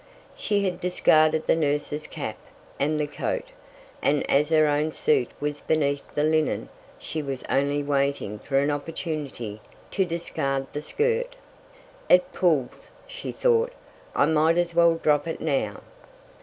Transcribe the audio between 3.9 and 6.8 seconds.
and as her own suit was beneath the linen,